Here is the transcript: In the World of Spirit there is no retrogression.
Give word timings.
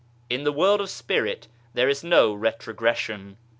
In 0.31 0.45
the 0.45 0.51
World 0.51 0.81
of 0.81 0.89
Spirit 0.89 1.47
there 1.75 1.87
is 1.87 2.03
no 2.03 2.33
retrogression. 2.33 3.37